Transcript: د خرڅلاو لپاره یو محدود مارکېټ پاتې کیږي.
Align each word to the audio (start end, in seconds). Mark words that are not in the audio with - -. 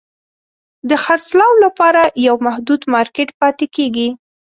د 0.89 0.91
خرڅلاو 1.03 1.53
لپاره 1.63 2.01
یو 2.27 2.35
محدود 2.47 2.81
مارکېټ 2.93 3.29
پاتې 3.41 3.65
کیږي. 3.75 4.09